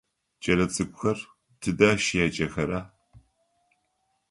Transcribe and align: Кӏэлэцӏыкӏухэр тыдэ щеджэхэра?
Кӏэлэцӏыкӏухэр 0.41 1.19
тыдэ 1.61 1.89
щеджэхэра? 2.05 2.81